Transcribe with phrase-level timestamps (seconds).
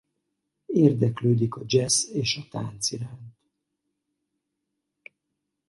[0.65, 3.37] Érdeklődik a jazz és a tánc iránt.